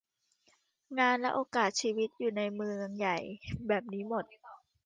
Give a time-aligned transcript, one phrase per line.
[0.99, 3.17] งานและโอกาสชีวิตอยู่ในเมืองใหญ่
[3.67, 4.25] แบบนี้หมด